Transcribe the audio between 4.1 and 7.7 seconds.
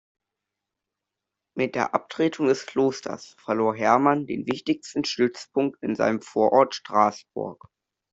den wichtigsten Stützpunkt in seinem Vorort Straßburg.